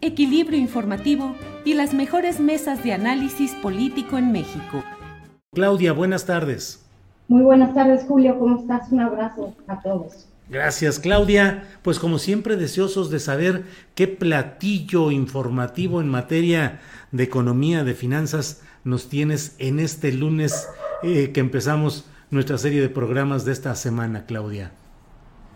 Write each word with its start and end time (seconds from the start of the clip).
equilibrio 0.00 0.58
informativo 0.58 1.34
y 1.64 1.74
las 1.74 1.94
mejores 1.94 2.40
mesas 2.40 2.82
de 2.84 2.92
análisis 2.92 3.52
político 3.56 4.18
en 4.18 4.32
México. 4.32 4.82
Claudia, 5.52 5.92
buenas 5.92 6.26
tardes. 6.26 6.84
Muy 7.28 7.42
buenas 7.42 7.74
tardes, 7.74 8.04
Julio. 8.06 8.38
¿Cómo 8.38 8.60
estás? 8.60 8.90
Un 8.90 9.00
abrazo 9.00 9.54
a 9.66 9.80
todos. 9.80 10.26
Gracias, 10.48 10.98
Claudia. 10.98 11.64
Pues 11.82 11.98
como 11.98 12.18
siempre, 12.18 12.56
deseosos 12.56 13.10
de 13.10 13.20
saber 13.20 13.64
qué 13.94 14.08
platillo 14.08 15.10
informativo 15.10 16.00
en 16.00 16.08
materia 16.08 16.80
de 17.12 17.24
economía, 17.24 17.84
de 17.84 17.94
finanzas, 17.94 18.62
nos 18.84 19.08
tienes 19.08 19.56
en 19.58 19.78
este 19.78 20.12
lunes 20.12 20.68
eh, 21.02 21.32
que 21.32 21.40
empezamos 21.40 22.08
nuestra 22.30 22.56
serie 22.56 22.80
de 22.80 22.88
programas 22.88 23.44
de 23.44 23.52
esta 23.52 23.74
semana, 23.74 24.24
Claudia. 24.24 24.70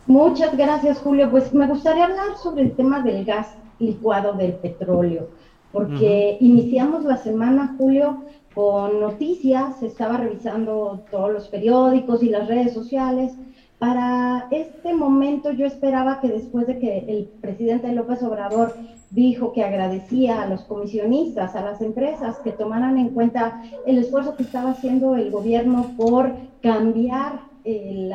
Muchas 0.07 0.57
gracias, 0.57 0.99
Julio. 0.99 1.31
Pues 1.31 1.55
me 1.55 1.67
gustaría 1.67 2.05
hablar 2.05 2.37
sobre 2.43 2.65
el 2.65 2.73
tema 2.73 3.01
del 3.01 3.25
gas 3.25 3.47
licuado 3.83 4.33
del 4.35 4.53
petróleo, 4.55 5.29
porque 5.73 6.37
iniciamos 6.41 7.05
la 7.05 7.17
semana, 7.17 7.75
Julio, 7.79 8.23
con 8.55 9.01
noticias, 9.01 9.83
estaba 9.83 10.19
revisando 10.19 11.05
todos 11.11 11.33
los 11.33 11.49
periódicos 11.49 12.23
y 12.23 12.29
las 12.29 12.49
redes 12.49 12.75
sociales. 12.75 13.33
Para 13.79 14.47
este 14.51 14.95
momento 14.95 15.51
yo 15.51 15.67
esperaba 15.67 16.21
que 16.21 16.29
después 16.29 16.67
de 16.67 16.79
que 16.79 16.99
el 17.09 17.25
presidente 17.41 17.93
López 17.93 18.23
Obrador 18.23 18.75
dijo 19.11 19.53
que 19.53 19.65
agradecía 19.65 20.43
a 20.43 20.47
los 20.47 20.63
comisionistas, 20.63 21.57
a 21.57 21.63
las 21.63 21.81
empresas 21.81 22.39
que 22.39 22.53
tomaran 22.53 22.97
en 22.97 23.09
cuenta 23.09 23.63
el 23.87 23.99
esfuerzo 23.99 24.37
que 24.37 24.45
estaba 24.45 24.71
haciendo 24.71 25.17
el 25.17 25.31
gobierno 25.31 25.91
por 25.97 26.33
cambiar 26.63 27.41
eh, 27.65 28.07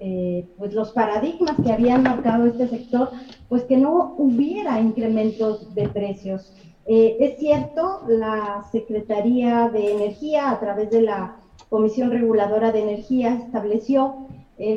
eh, 0.00 0.46
pues 0.56 0.74
los 0.74 0.92
paradigmas 0.92 1.56
que 1.62 1.72
habían 1.72 2.02
marcado 2.02 2.46
este 2.46 2.68
sector, 2.68 3.10
pues 3.48 3.64
que 3.64 3.76
no 3.76 4.14
hubiera 4.18 4.80
incrementos 4.80 5.74
de 5.74 5.88
precios. 5.88 6.54
Eh, 6.86 7.16
es 7.20 7.38
cierto, 7.38 8.02
la 8.08 8.64
Secretaría 8.72 9.68
de 9.68 9.92
Energía, 9.92 10.50
a 10.50 10.60
través 10.60 10.90
de 10.90 11.02
la 11.02 11.36
Comisión 11.68 12.10
Reguladora 12.10 12.72
de 12.72 12.82
Energía, 12.82 13.34
estableció, 13.34 14.26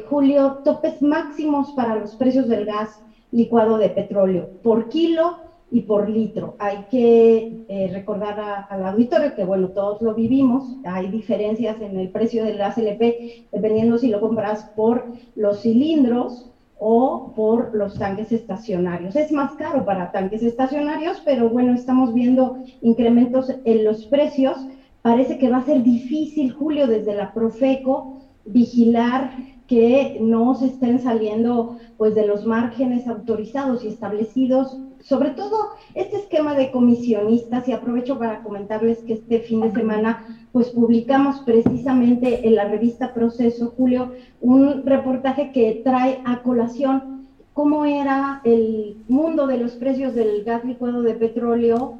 Julio, 0.09 0.59
topes 0.63 1.01
máximos 1.01 1.71
para 1.71 1.95
los 1.95 2.15
precios 2.15 2.47
del 2.47 2.65
gas 2.65 3.01
licuado 3.31 3.79
de 3.79 3.89
petróleo 3.89 4.49
por 4.61 4.89
kilo 4.89 5.37
y 5.71 5.81
por 5.81 6.09
litro. 6.09 6.55
Hay 6.59 6.85
que 6.91 7.63
eh, 7.67 7.89
recordar 7.91 8.67
al 8.69 8.85
auditorio 8.85 9.33
que, 9.33 9.45
bueno, 9.45 9.69
todos 9.69 10.01
lo 10.01 10.13
vivimos, 10.13 10.77
hay 10.83 11.07
diferencias 11.07 11.79
en 11.81 11.97
el 11.97 12.09
precio 12.09 12.43
del 12.43 12.57
gas 12.57 12.77
LP 12.77 13.47
dependiendo 13.51 13.97
si 13.97 14.09
lo 14.09 14.19
compras 14.19 14.65
por 14.75 15.13
los 15.35 15.61
cilindros 15.61 16.51
o 16.77 17.31
por 17.35 17.73
los 17.73 17.97
tanques 17.97 18.31
estacionarios. 18.31 19.15
Es 19.15 19.31
más 19.31 19.53
caro 19.53 19.85
para 19.85 20.11
tanques 20.11 20.43
estacionarios, 20.43 21.21
pero 21.23 21.49
bueno, 21.49 21.73
estamos 21.73 22.13
viendo 22.13 22.57
incrementos 22.81 23.53
en 23.63 23.85
los 23.85 24.05
precios. 24.07 24.57
Parece 25.01 25.37
que 25.37 25.49
va 25.49 25.57
a 25.57 25.65
ser 25.65 25.83
difícil, 25.83 26.51
Julio, 26.51 26.87
desde 26.87 27.13
la 27.13 27.33
Profeco, 27.33 28.21
vigilar 28.45 29.31
que 29.71 30.17
no 30.19 30.53
se 30.53 30.65
estén 30.65 30.99
saliendo 30.99 31.77
pues 31.95 32.13
de 32.13 32.27
los 32.27 32.45
márgenes 32.45 33.07
autorizados 33.07 33.85
y 33.85 33.87
establecidos, 33.87 34.77
sobre 34.99 35.29
todo 35.29 35.69
este 35.95 36.17
esquema 36.17 36.55
de 36.55 36.71
comisionistas 36.71 37.69
y 37.69 37.71
aprovecho 37.71 38.19
para 38.19 38.43
comentarles 38.43 38.97
que 38.97 39.13
este 39.13 39.39
fin 39.39 39.61
de 39.61 39.71
semana 39.71 40.45
pues 40.51 40.71
publicamos 40.71 41.39
precisamente 41.45 42.45
en 42.45 42.55
la 42.55 42.65
revista 42.65 43.13
Proceso 43.13 43.73
Julio 43.77 44.11
un 44.41 44.85
reportaje 44.85 45.53
que 45.53 45.79
trae 45.85 46.19
a 46.25 46.41
colación 46.41 47.29
cómo 47.53 47.85
era 47.85 48.41
el 48.43 48.97
mundo 49.07 49.47
de 49.47 49.55
los 49.55 49.71
precios 49.75 50.13
del 50.15 50.43
gas 50.43 50.65
licuado 50.65 51.01
de 51.01 51.13
petróleo 51.13 51.93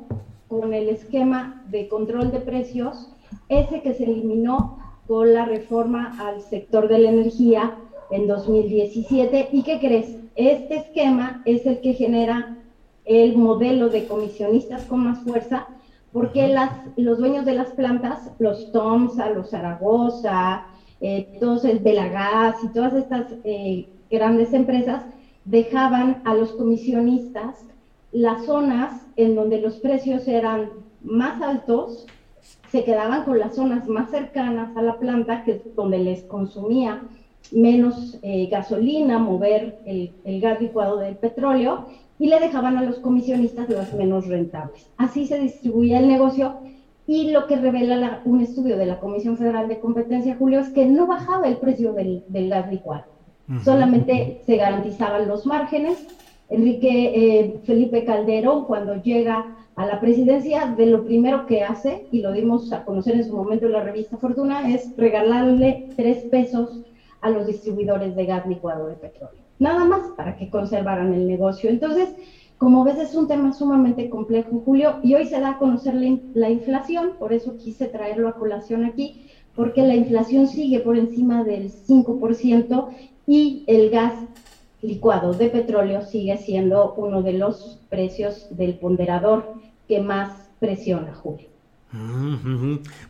con 0.50 0.74
el 0.74 0.90
esquema 0.90 1.64
de 1.70 1.88
control 1.88 2.32
de 2.32 2.42
precios, 2.42 3.14
ese 3.48 3.82
que 3.82 3.94
se 3.94 4.04
eliminó 4.04 4.91
con 5.08 5.34
la 5.34 5.46
reforma 5.46 6.16
al 6.20 6.42
sector 6.42 6.88
de 6.88 7.00
la 7.00 7.10
energía 7.10 7.76
en 8.12 8.28
2017. 8.28 9.50
¿Y 9.52 9.64
qué 9.64 9.80
crees? 9.80 10.18
Este 10.36 10.78
esquema 10.78 11.42
es 11.46 11.66
el 11.66 11.82
que 11.82 11.94
genera 11.94 12.58
el 13.06 13.38
modelo 13.38 13.90
de 13.90 14.06
comisionistas 14.06 14.86
con 14.86 15.04
más 15.06 15.20
fuerza, 15.20 15.68
porque 16.14 16.48
las, 16.48 16.72
los 16.98 17.18
dueños 17.18 17.46
de 17.46 17.56
las 17.56 17.72
plantas, 17.72 18.32
los 18.40 18.72
Tomsa, 18.72 19.30
los 19.30 19.50
Zaragoza, 19.50 20.68
eh, 21.00 21.38
todos 21.40 21.66
el 21.66 21.80
Belagas 21.80 22.64
y 22.64 22.68
todas 22.68 22.94
estas 22.94 23.28
eh, 23.44 23.88
grandes 24.10 24.54
empresas 24.54 25.04
dejaban 25.46 26.22
a 26.26 26.36
los 26.36 26.52
comisionistas 26.52 27.66
las 28.12 28.46
zonas 28.46 29.02
en 29.16 29.36
donde 29.36 29.60
los 29.62 29.78
precios 29.78 30.28
eran 30.28 30.70
más 31.02 31.42
altos 31.42 32.06
se 32.72 32.86
quedaban 32.86 33.26
con 33.26 33.38
las 33.38 33.56
zonas 33.56 33.88
más 33.88 34.10
cercanas 34.10 34.76
a 34.78 34.82
la 34.82 34.98
planta, 34.98 35.44
que 35.44 35.52
es 35.52 35.76
donde 35.76 36.00
les 36.00 36.24
consumía 36.24 37.02
menos 37.52 38.18
eh, 38.22 38.48
gasolina, 38.50 39.18
mover 39.18 39.80
el, 39.86 40.14
gas 40.40 40.62
licuado 40.62 40.98
del 40.98 41.16
petróleo, 41.16 41.88
y 42.18 42.28
le 42.28 42.40
dejaban 42.40 42.78
a 42.78 42.84
los 42.84 43.00
comisionistas 43.00 43.70
las 43.70 43.94
menos 43.94 44.28
rentables. 44.28 44.90
Así 44.98 45.26
se 45.26 45.40
distribuía 45.40 46.00
el 46.00 46.08
negocio 46.08 46.60
y 47.08 47.32
lo 47.32 47.48
que 47.48 47.58
revela 47.58 48.22
un 48.24 48.42
estudio 48.42 48.78
de 48.78 48.86
la 48.86 49.00
Comisión 49.00 49.36
Federal 49.36 49.68
de 49.68 49.80
Competencia, 49.80 50.38
Julio, 50.38 50.60
es 50.60 50.70
que 50.70 50.86
no 50.86 51.08
bajaba 51.08 51.48
el 51.48 51.58
precio 51.58 51.94
del, 51.94 52.24
gas 52.30 52.72
licuado, 52.72 53.06
solamente 53.66 54.42
se 54.46 54.56
garantizaban 54.56 55.28
los 55.28 55.46
márgenes. 55.46 56.08
Enrique 56.48 57.12
eh, 57.16 57.60
Felipe 57.64 58.06
Calderón, 58.06 58.66
cuando 58.66 59.02
llega 59.02 59.58
a 59.76 59.86
la 59.86 60.00
presidencia, 60.00 60.74
de 60.78 60.86
lo 60.86 61.06
primero 61.06 61.46
que 61.46 61.64
hace, 61.64 62.08
y 62.12 62.22
lo 62.22 62.32
dimos 62.32 62.72
a 62.74 62.84
conocer 62.84 63.16
en 63.16 63.26
su 63.26 63.36
momento 63.36 63.66
en 63.66 63.74
la 63.74 63.84
revista 63.84 64.18
Fortuna, 64.18 64.70
es 64.74 64.96
regalarle 64.98 65.90
tres 65.96 66.26
pesos 66.26 66.82
a 67.22 67.30
los 67.30 67.48
distribuidores 67.48 68.16
de 68.16 68.26
gas 68.26 68.46
licuado 68.46 68.88
de 68.88 68.96
petróleo. 68.96 69.40
Nada 69.60 69.86
más 69.86 70.02
para 70.18 70.36
que 70.36 70.50
conservaran 70.50 71.14
el 71.14 71.28
negocio. 71.28 71.70
Entonces, 71.70 72.10
como 72.62 72.84
ves, 72.84 73.00
es 73.00 73.16
un 73.16 73.28
tema 73.28 73.54
sumamente 73.54 74.10
complejo, 74.10 74.62
Julio, 74.64 74.98
y 75.02 75.16
hoy 75.16 75.26
se 75.26 75.40
da 75.40 75.52
a 75.52 75.58
conocer 75.58 75.96
la, 76.34 76.50
inflación, 76.50 77.14
por 77.18 77.34
eso 77.34 77.58
quise 77.58 77.88
traerlo 77.88 78.28
a 78.28 78.36
colación 78.36 78.86
aquí, 78.86 79.28
porque 79.56 79.82
la 79.82 79.96
inflación 79.96 80.48
sigue 80.48 80.80
por 80.80 80.98
encima 80.98 81.44
del 81.44 81.72
5% 81.72 82.88
y 83.26 83.64
el 83.66 83.90
gas 83.90 84.14
licuado 84.82 85.34
de 85.34 85.50
petróleo 85.50 86.02
sigue 86.02 86.38
siendo 86.38 86.94
uno 86.96 87.22
de 87.22 87.34
los 87.34 87.80
precios 87.90 88.48
del 88.52 88.76
ponderador 88.76 89.54
que 89.88 90.02
más 90.02 90.50
presiona, 90.60 91.14
Julio. 91.14 91.48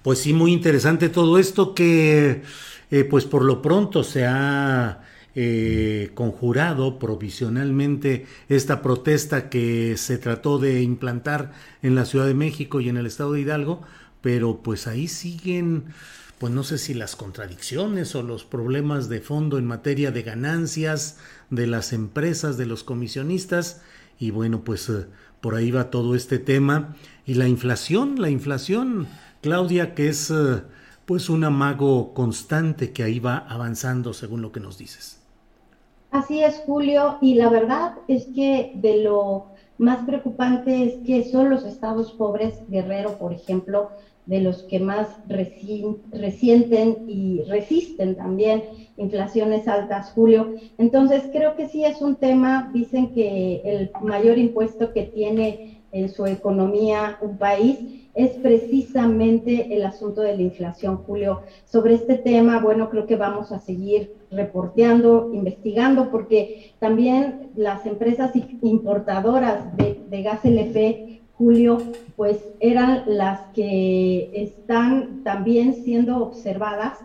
Pues 0.02 0.20
sí, 0.20 0.34
muy 0.34 0.54
interesante 0.54 1.10
todo 1.10 1.38
esto 1.38 1.76
que, 1.76 2.42
eh, 2.90 3.04
pues 3.04 3.26
por 3.26 3.44
lo 3.44 3.62
pronto 3.62 4.04
se 4.04 4.26
ha 4.26 5.02
eh, 5.36 6.12
conjurado 6.14 7.00
provisionalmente 7.00 8.26
esta 8.50 8.82
protesta 8.82 9.50
que 9.50 9.96
se 9.98 10.18
trató 10.18 10.58
de 10.58 10.82
implantar 10.82 11.52
en 11.84 11.96
la 11.96 12.06
Ciudad 12.06 12.26
de 12.26 12.34
México 12.34 12.82
y 12.82 12.90
en 12.90 12.98
el 12.98 13.06
estado 13.06 13.34
de 13.34 13.42
Hidalgo, 13.42 13.82
pero 14.22 14.62
pues 14.62 14.88
ahí 14.88 15.08
siguen, 15.08 15.86
pues 16.38 16.54
no 16.54 16.64
sé 16.64 16.78
si 16.78 16.94
las 16.94 17.16
contradicciones 17.16 18.16
o 18.16 18.24
los 18.24 18.46
problemas 18.46 19.10
de 19.10 19.22
fondo 19.22 19.58
en 19.58 19.66
materia 19.66 20.12
de 20.12 20.24
ganancias 20.24 21.18
de 21.50 21.68
las 21.68 21.94
empresas, 21.94 22.58
de 22.58 22.66
los 22.66 22.84
comisionistas, 22.84 23.82
y 24.20 24.32
bueno, 24.32 24.64
pues 24.64 24.88
eh, 24.90 25.08
por 25.42 25.56
ahí 25.56 25.72
va 25.72 25.90
todo 25.90 26.16
este 26.16 26.40
tema. 26.40 26.96
Y 27.26 27.34
la 27.34 27.48
inflación, 27.48 28.22
la 28.22 28.30
inflación, 28.30 29.08
Claudia, 29.42 29.96
que 29.96 30.10
es 30.10 30.30
eh, 30.30 30.62
pues 31.06 31.30
un 31.30 31.44
amago 31.44 32.14
constante 32.14 32.92
que 32.94 33.04
ahí 33.04 33.20
va 33.20 33.38
avanzando 33.38 34.14
según 34.14 34.42
lo 34.42 34.52
que 34.52 34.60
nos 34.60 34.78
dices. 34.78 35.20
Así 36.12 36.44
es, 36.44 36.62
Julio, 36.66 37.18
y 37.22 37.36
la 37.36 37.50
verdad 37.50 37.96
es 38.08 38.28
que 38.36 38.74
de 38.76 39.04
lo 39.04 39.48
más 39.82 40.06
preocupante 40.06 40.86
es 40.86 41.00
que 41.00 41.24
son 41.24 41.50
los 41.50 41.66
estados 41.66 42.12
pobres, 42.14 42.64
Guerrero, 42.68 43.18
por 43.18 43.34
ejemplo, 43.34 43.90
de 44.26 44.40
los 44.40 44.64
que 44.64 44.80
más 44.80 45.20
resienten 45.26 47.00
y 47.08 47.42
resisten 47.44 48.16
también 48.16 48.64
inflaciones 48.96 49.68
altas, 49.68 50.12
Julio. 50.12 50.54
Entonces, 50.78 51.28
creo 51.32 51.56
que 51.56 51.68
sí 51.68 51.84
es 51.84 52.02
un 52.02 52.16
tema, 52.16 52.70
dicen 52.72 53.12
que 53.12 53.62
el 53.64 53.92
mayor 54.00 54.38
impuesto 54.38 54.94
que 54.94 55.04
tiene 55.04 55.64
en 55.92 56.10
su 56.10 56.28
economía 56.28 57.18
un 57.20 57.38
país 57.38 57.84
es 58.14 58.32
precisamente 58.32 59.74
el 59.76 59.86
asunto 59.86 60.22
de 60.22 60.36
la 60.36 60.42
inflación, 60.42 60.98
Julio. 60.98 61.42
Sobre 61.66 61.96
este 61.96 62.16
tema, 62.16 62.60
bueno, 62.60 62.90
creo 62.90 63.06
que 63.06 63.16
vamos 63.16 63.52
a 63.52 63.60
seguir 63.60 64.16
reporteando, 64.32 65.32
investigando, 65.34 66.10
porque 66.10 66.74
también 66.80 67.52
las 67.56 67.86
empresas 67.86 68.32
importadoras 68.62 69.76
de, 69.78 70.24
gas 70.24 70.44
LP, 70.44 71.22
Julio, 71.38 71.78
pues 72.16 72.38
eran 72.60 73.04
las 73.08 73.42
que 73.54 74.30
están 74.34 75.24
también 75.24 75.74
siendo 75.74 76.18
observadas 76.18 77.00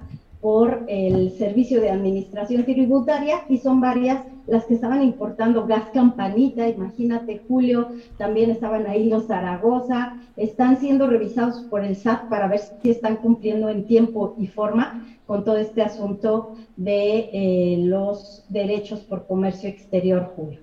por 0.46 0.84
el 0.86 1.32
Servicio 1.32 1.80
de 1.80 1.90
Administración 1.90 2.64
Tributaria 2.64 3.42
y 3.48 3.58
son 3.58 3.80
varias 3.80 4.22
las 4.46 4.64
que 4.64 4.74
estaban 4.74 5.02
importando 5.02 5.66
gas 5.66 5.90
campanita, 5.92 6.68
imagínate 6.68 7.42
Julio, 7.48 7.88
también 8.16 8.50
estaban 8.50 8.86
ahí 8.86 9.08
los 9.08 9.26
Zaragoza, 9.26 10.20
están 10.36 10.76
siendo 10.76 11.08
revisados 11.08 11.64
por 11.68 11.82
el 11.82 11.96
SAT 11.96 12.28
para 12.28 12.46
ver 12.46 12.60
si 12.80 12.90
están 12.90 13.16
cumpliendo 13.16 13.68
en 13.68 13.88
tiempo 13.88 14.36
y 14.38 14.46
forma 14.46 15.04
con 15.26 15.42
todo 15.42 15.56
este 15.56 15.82
asunto 15.82 16.54
de 16.76 17.28
eh, 17.32 17.78
los 17.80 18.44
derechos 18.48 19.00
por 19.00 19.26
comercio 19.26 19.68
exterior, 19.68 20.32
Julio. 20.36 20.60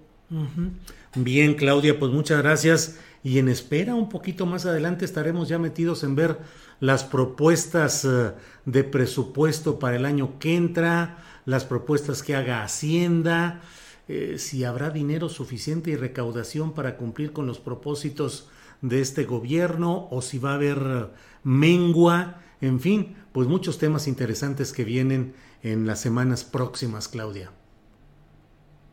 Bien, 1.16 1.54
Claudia, 1.54 2.00
pues 2.00 2.12
muchas 2.12 2.42
gracias. 2.42 2.98
Y 3.24 3.38
en 3.38 3.48
espera, 3.48 3.94
un 3.94 4.10
poquito 4.10 4.46
más 4.46 4.66
adelante 4.66 5.06
estaremos 5.06 5.48
ya 5.48 5.60
metidos 5.60 6.04
en 6.04 6.16
ver 6.16 6.40
las 6.80 7.04
propuestas 7.04 8.04
eh, 8.04 8.32
de 8.66 8.84
presupuesto 8.84 9.78
para 9.78 9.96
el 9.96 10.06
año 10.06 10.40
que 10.40 10.56
entra, 10.56 11.24
las 11.46 11.66
propuestas 11.66 12.24
que 12.24 12.36
haga 12.36 12.64
Hacienda, 12.64 13.62
eh, 14.08 14.36
si 14.40 14.64
habrá 14.64 14.90
dinero 14.90 15.30
suficiente 15.30 15.92
y 15.92 15.96
recaudación 15.96 16.74
para 16.74 16.98
cumplir 16.98 17.32
con 17.32 17.46
los 17.46 17.60
propósitos 17.60 18.50
de 18.82 19.00
este 19.00 19.24
gobierno 19.24 20.08
o 20.10 20.22
si 20.22 20.40
va 20.40 20.52
a 20.52 20.56
haber 20.56 21.12
mengua, 21.44 22.42
en 22.60 22.80
fin, 22.80 23.16
pues 23.32 23.48
muchos 23.48 23.78
temas 23.78 24.08
interesantes 24.08 24.74
que 24.74 24.84
vienen 24.84 25.36
en 25.62 25.86
las 25.86 26.02
semanas 26.02 26.44
próximas, 26.44 27.08
Claudia. 27.08 27.52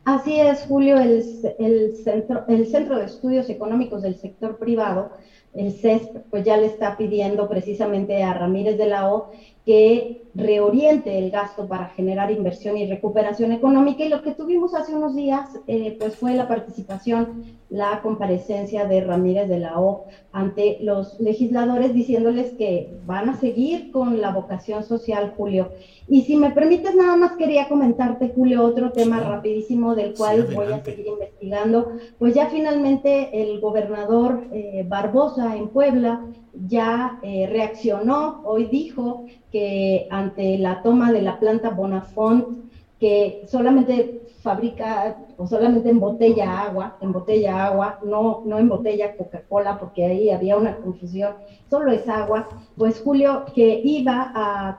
Así 0.05 0.41
es, 0.41 0.63
Julio, 0.67 0.97
el, 0.97 1.23
centro, 1.95 2.45
el 2.49 2.67
Centro 2.67 2.99
de 2.99 3.05
Estudios 3.05 3.51
Económicos 3.51 4.03
del 4.03 4.17
Sector 4.17 4.59
Privado, 4.59 5.13
el 5.53 5.73
CESP, 5.73 6.17
pues 6.31 6.45
ya 6.45 6.57
le 6.57 6.67
está 6.67 6.97
pidiendo 6.97 7.49
precisamente 7.49 8.23
a 8.23 8.33
Ramírez 8.33 8.79
de 8.79 8.87
la 8.87 9.13
O 9.13 9.31
que 9.65 10.23
reoriente 10.35 11.19
el 11.19 11.31
gasto 11.31 11.67
para 11.67 11.87
generar 11.91 12.31
inversión 12.31 12.77
y 12.77 12.87
recuperación 12.87 13.53
económica. 13.53 14.05
Y 14.05 14.09
lo 14.09 14.23
que 14.23 14.33
tuvimos 14.33 14.75
hace 14.75 14.95
unos 14.95 15.15
días, 15.15 15.51
eh, 15.67 15.97
pues 15.99 16.17
fue 16.17 16.35
la 16.35 16.49
participación, 16.49 17.45
la 17.69 18.01
comparecencia 18.01 18.87
de 18.87 19.03
Ramírez 19.03 19.49
de 19.49 19.59
la 19.59 19.79
O 19.79 20.07
ante 20.33 20.79
los 20.81 21.19
legisladores 21.21 21.93
diciéndoles 21.93 22.53
que 22.53 22.91
van 23.07 23.29
a 23.29 23.37
seguir 23.37 23.91
con 23.91 24.21
la 24.21 24.31
vocación 24.31 24.85
social, 24.85 25.35
Julio. 25.37 25.71
Y 26.09 26.23
si 26.23 26.37
me 26.37 26.51
permites, 26.51 26.95
nada 26.95 27.17
más 27.17 27.33
quería 27.33 27.69
comentarte, 27.69 28.33
Julio, 28.35 28.65
otro 28.65 28.93
tema 28.93 29.21
rapidísimo 29.21 29.95
del 29.95 30.15
cual 30.15 30.49
voy 30.55 30.73
a 30.73 30.83
seguir 30.83 31.07
investigando. 31.07 31.93
Pues 32.19 32.35
ya 32.35 32.47
finalmente 32.47 33.43
el 33.43 33.61
gobernador 33.61 34.45
eh, 34.53 34.85
Barbosa 34.89 35.57
en 35.57 35.69
Puebla 35.69 36.25
ya 36.67 37.19
eh, 37.23 37.47
reaccionó, 37.49 38.41
hoy 38.45 38.67
dijo 38.67 39.27
que 39.51 40.07
ante 40.11 40.59
la 40.59 40.83
toma 40.83 41.13
de 41.13 41.23
la 41.23 41.39
planta 41.39 41.71
Bonafont, 41.71 42.47
que 42.99 43.41
solamente 43.47 44.21
fabrica 44.43 45.17
o 45.37 45.47
solamente 45.47 45.89
embotella 45.89 46.61
agua, 46.61 46.97
embotella 47.01 47.67
agua, 47.67 47.99
no, 48.03 48.43
no 48.45 48.59
embotella 48.59 49.17
Coca-Cola, 49.17 49.79
porque 49.79 50.05
ahí 50.05 50.31
había 50.31 50.57
una 50.57 50.77
confusión, 50.77 51.35
solo 51.69 51.93
es 51.93 52.07
agua, 52.09 52.49
pues 52.77 53.01
Julio 53.01 53.45
que 53.55 53.81
iba 53.83 54.31
a 54.35 54.79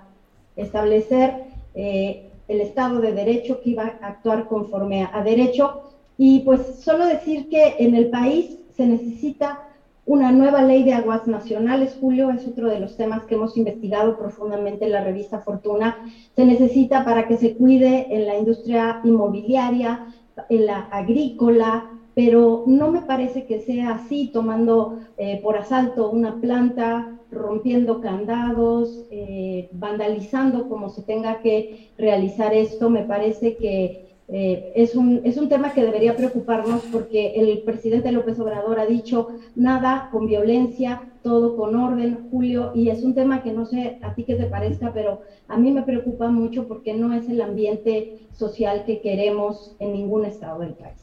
establecer 0.55 1.45
eh, 1.73 2.29
el 2.47 2.61
Estado 2.61 2.99
de 2.99 3.13
Derecho, 3.13 3.59
que 3.61 3.71
iba 3.71 3.97
a 4.01 4.07
actuar 4.07 4.47
conforme 4.47 5.07
a 5.11 5.23
derecho, 5.23 5.81
y 6.17 6.41
pues 6.41 6.79
solo 6.79 7.05
decir 7.07 7.49
que 7.49 7.75
en 7.79 7.95
el 7.95 8.09
país 8.09 8.59
se 8.69 8.85
necesita 8.85 9.59
una 10.05 10.31
nueva 10.31 10.63
ley 10.63 10.83
de 10.83 10.93
aguas 10.93 11.27
nacionales, 11.27 11.97
Julio, 11.99 12.31
es 12.31 12.47
otro 12.47 12.69
de 12.69 12.79
los 12.79 12.97
temas 12.97 13.25
que 13.25 13.35
hemos 13.35 13.55
investigado 13.55 14.17
profundamente 14.17 14.85
en 14.85 14.91
la 14.91 15.03
revista 15.03 15.39
Fortuna. 15.39 15.97
Se 16.35 16.45
necesita 16.45 17.05
para 17.05 17.27
que 17.27 17.37
se 17.37 17.55
cuide 17.55 18.07
en 18.09 18.25
la 18.25 18.37
industria 18.37 18.99
inmobiliaria, 19.03 20.07
en 20.49 20.65
la 20.65 20.79
agrícola, 20.91 21.91
pero 22.15 22.63
no 22.67 22.91
me 22.91 23.01
parece 23.01 23.45
que 23.45 23.59
sea 23.59 23.91
así, 23.91 24.31
tomando 24.33 24.99
eh, 25.17 25.39
por 25.41 25.55
asalto 25.55 26.09
una 26.09 26.41
planta, 26.41 27.19
rompiendo 27.29 28.01
candados, 28.01 29.05
eh, 29.11 29.69
vandalizando 29.71 30.67
como 30.67 30.89
se 30.89 31.03
tenga 31.03 31.39
que 31.41 31.91
realizar 31.97 32.53
esto. 32.53 32.89
Me 32.89 33.03
parece 33.03 33.55
que 33.55 34.10
eh, 34.33 34.71
es, 34.75 34.95
un, 34.95 35.19
es 35.25 35.35
un 35.35 35.49
tema 35.49 35.73
que 35.73 35.83
debería 35.83 36.15
preocuparnos 36.15 36.83
porque 36.89 37.33
el 37.35 37.63
presidente 37.63 38.13
López 38.13 38.39
Obrador 38.39 38.79
ha 38.79 38.85
dicho 38.85 39.27
nada 39.55 40.07
con 40.09 40.25
violencia, 40.25 41.01
todo 41.21 41.57
con 41.57 41.75
orden, 41.75 42.29
Julio, 42.31 42.71
y 42.73 42.87
es 42.87 43.03
un 43.03 43.13
tema 43.13 43.43
que 43.43 43.51
no 43.51 43.65
sé 43.65 43.99
a 44.01 44.15
ti 44.15 44.23
qué 44.23 44.35
te 44.35 44.45
parezca, 44.45 44.93
pero 44.93 45.21
a 45.49 45.57
mí 45.57 45.73
me 45.73 45.83
preocupa 45.83 46.29
mucho 46.29 46.65
porque 46.65 46.93
no 46.93 47.13
es 47.13 47.27
el 47.27 47.41
ambiente 47.41 48.19
social 48.31 48.85
que 48.85 49.01
queremos 49.01 49.75
en 49.79 49.91
ningún 49.91 50.23
estado 50.23 50.61
del 50.61 50.75
país. 50.75 50.95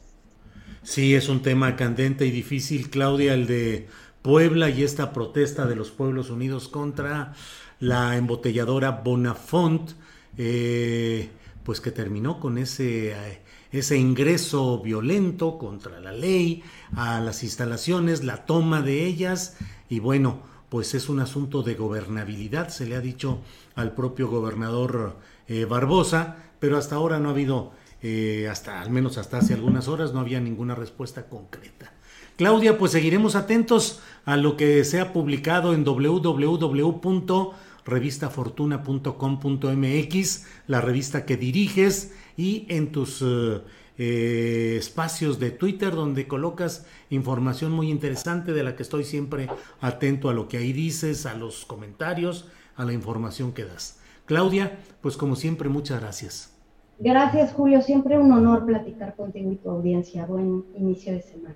Sí, 0.81 1.13
es 1.13 1.29
un 1.29 1.43
tema 1.43 1.75
candente 1.75 2.25
y 2.25 2.31
difícil, 2.31 2.89
Claudia, 2.89 3.35
el 3.35 3.45
de 3.45 3.85
Puebla 4.23 4.71
y 4.71 4.81
esta 4.81 5.13
protesta 5.13 5.67
de 5.67 5.75
los 5.75 5.91
pueblos 5.91 6.31
unidos 6.31 6.67
contra 6.67 7.33
la 7.79 8.17
embotelladora 8.17 8.89
Bonafont. 9.03 9.91
Eh, 10.35 11.29
pues 11.63 11.81
que 11.81 11.91
terminó 11.91 12.39
con 12.39 12.57
ese, 12.57 13.11
eh, 13.11 13.41
ese 13.71 13.97
ingreso 13.97 14.79
violento 14.81 15.57
contra 15.57 15.99
la 15.99 16.11
ley 16.11 16.63
a 16.95 17.19
las 17.19 17.43
instalaciones, 17.43 18.23
la 18.23 18.45
toma 18.45 18.81
de 18.81 19.05
ellas 19.05 19.57
y 19.89 19.99
bueno, 19.99 20.41
pues 20.69 20.93
es 20.93 21.09
un 21.09 21.19
asunto 21.19 21.63
de 21.63 21.75
gobernabilidad, 21.75 22.69
se 22.69 22.85
le 22.85 22.95
ha 22.95 23.01
dicho 23.01 23.39
al 23.75 23.93
propio 23.93 24.27
gobernador 24.27 25.17
eh, 25.47 25.65
Barbosa, 25.65 26.37
pero 26.59 26.77
hasta 26.77 26.95
ahora 26.95 27.19
no 27.19 27.29
ha 27.29 27.31
habido, 27.31 27.71
eh, 28.01 28.47
hasta 28.49 28.81
al 28.81 28.91
menos 28.91 29.17
hasta 29.17 29.39
hace 29.39 29.53
algunas 29.55 29.87
horas, 29.87 30.13
no 30.13 30.19
había 30.19 30.39
ninguna 30.39 30.75
respuesta 30.75 31.27
concreta. 31.27 31.91
Claudia, 32.37 32.77
pues 32.77 32.93
seguiremos 32.93 33.35
atentos 33.35 33.99
a 34.25 34.37
lo 34.37 34.55
que 34.55 34.85
se 34.85 35.01
ha 35.01 35.11
publicado 35.11 35.73
en 35.73 35.83
www 35.83 36.99
revistafortuna.com.mx, 37.89 40.45
la 40.67 40.81
revista 40.81 41.25
que 41.25 41.37
diriges 41.37 42.13
y 42.37 42.65
en 42.69 42.91
tus 42.91 43.21
eh, 43.21 43.61
eh, 43.97 44.75
espacios 44.77 45.39
de 45.39 45.49
Twitter 45.51 45.93
donde 45.93 46.27
colocas 46.27 46.85
información 47.09 47.73
muy 47.73 47.89
interesante 47.89 48.53
de 48.53 48.63
la 48.63 48.77
que 48.77 48.83
estoy 48.83 49.03
siempre 49.03 49.49
atento 49.81 50.29
a 50.29 50.33
lo 50.33 50.47
que 50.47 50.55
ahí 50.57 50.71
dices, 50.71 51.25
a 51.25 51.33
los 51.33 51.65
comentarios, 51.65 52.47
a 52.77 52.85
la 52.85 52.93
información 52.93 53.51
que 53.51 53.65
das. 53.65 53.99
Claudia, 54.25 54.79
pues 55.01 55.17
como 55.17 55.35
siempre, 55.35 55.67
muchas 55.67 55.99
gracias. 55.99 56.53
Gracias, 56.99 57.53
Julio. 57.53 57.81
Siempre 57.81 58.17
un 58.17 58.31
honor 58.31 58.65
platicar 58.65 59.15
contigo 59.15 59.51
y 59.51 59.55
tu 59.55 59.69
audiencia. 59.69 60.25
Buen 60.25 60.65
inicio 60.75 61.13
de 61.13 61.21
semana. 61.21 61.55